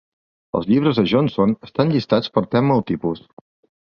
Els 0.59 0.63
llibres 0.69 0.99
de 1.01 1.03
Johnson 1.11 1.53
estan 1.67 1.93
llistats 1.95 2.33
per 2.39 2.45
tema 2.57 2.81
o 2.81 2.83
tipus. 2.93 3.21